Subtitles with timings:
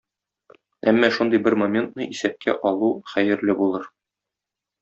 [0.91, 3.89] Әмма шундый бер моментны исәпкә алу хәерле булыр.